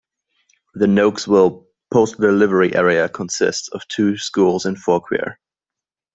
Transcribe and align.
The 0.73 0.87
Nokesville 0.87 1.67
postal 1.93 2.21
delivery 2.21 2.73
area 2.73 3.07
consists 3.07 3.67
of 3.67 3.87
two 3.87 4.17
schools 4.17 4.65
in 4.65 4.75
Fauquier. 4.75 5.37